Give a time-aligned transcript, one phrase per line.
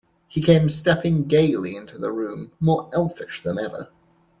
[0.27, 3.89] He came stepping gaily into the room, more elfish than ever.